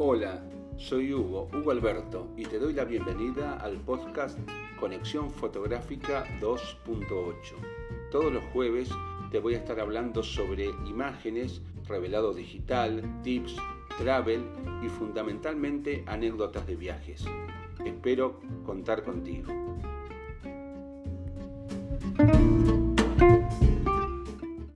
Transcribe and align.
Hola, 0.00 0.40
soy 0.76 1.12
Hugo, 1.12 1.48
Hugo 1.52 1.72
Alberto, 1.72 2.28
y 2.36 2.44
te 2.44 2.60
doy 2.60 2.72
la 2.72 2.84
bienvenida 2.84 3.56
al 3.56 3.78
podcast 3.78 4.38
Conexión 4.78 5.28
Fotográfica 5.28 6.24
2.8. 6.40 7.34
Todos 8.12 8.32
los 8.32 8.44
jueves 8.52 8.90
te 9.32 9.40
voy 9.40 9.54
a 9.54 9.58
estar 9.58 9.80
hablando 9.80 10.22
sobre 10.22 10.66
imágenes, 10.86 11.62
revelado 11.88 12.32
digital, 12.32 13.02
tips, 13.24 13.56
travel 13.98 14.44
y 14.84 14.88
fundamentalmente 14.88 16.04
anécdotas 16.06 16.64
de 16.68 16.76
viajes. 16.76 17.24
Espero 17.84 18.38
contar 18.64 19.02
contigo. 19.02 19.52